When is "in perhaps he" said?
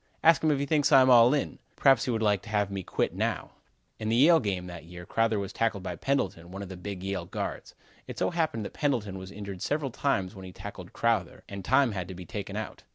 1.31-2.09